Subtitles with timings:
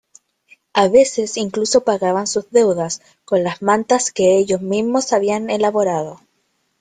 [0.73, 6.19] A veces incluso pagaban sus deudas con las mantas que ellos mismos habían elaborado.